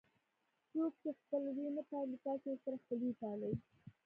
[0.71, 3.53] څوک چې خپلوي نه پالي تاسې ورسره خپلوي وپالئ.